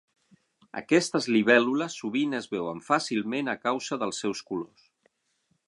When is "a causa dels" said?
3.53-4.23